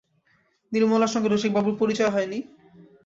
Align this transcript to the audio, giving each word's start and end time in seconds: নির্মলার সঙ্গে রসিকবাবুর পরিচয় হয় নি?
নির্মলার 0.71 1.13
সঙ্গে 1.13 1.29
রসিকবাবুর 1.29 1.75
পরিচয় 1.77 2.13
হয় 2.13 2.27
নি? 2.27 2.39